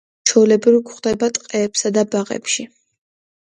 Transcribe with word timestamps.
ჩვეულებრივ 0.29 0.79
გვხვდება 0.87 1.31
ტყეებსა 1.37 1.95
და 2.01 2.07
ბაღებში. 2.17 2.69